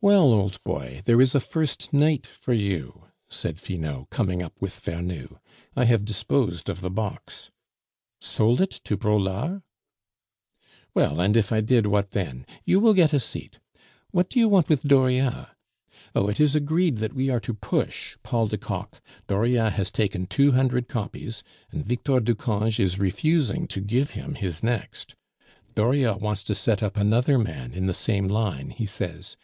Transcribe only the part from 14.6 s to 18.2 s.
with Dauriat? Oh, it is agreed that we are to push